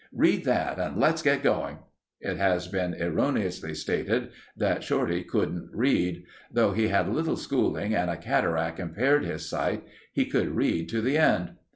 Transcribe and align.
"Read 0.15 0.45
that 0.45 0.79
and 0.79 0.97
let's 0.97 1.21
get 1.21 1.43
going." 1.43 1.77
(It 2.21 2.37
has 2.37 2.67
been 2.67 2.95
erroneously 2.99 3.75
stated 3.75 4.29
that 4.57 4.83
Shorty 4.83 5.23
couldn't 5.23 5.69
read. 5.75 6.23
Though 6.51 6.71
he 6.71 6.87
had 6.87 7.07
little 7.13 7.37
schooling 7.37 7.93
and 7.93 8.09
a 8.09 8.17
cataract 8.17 8.79
impaired 8.79 9.23
his 9.25 9.47
sight, 9.47 9.83
he 10.11 10.25
could 10.25 10.55
read 10.55 10.89
to 10.89 11.01
the 11.03 11.19
end.) 11.19 11.51